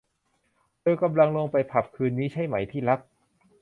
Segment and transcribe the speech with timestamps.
[0.79, 2.99] เธอกำลังลงไปผับคืนนี้ใช่ไหมที่รัก?